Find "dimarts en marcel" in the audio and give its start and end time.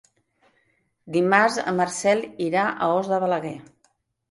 1.17-2.25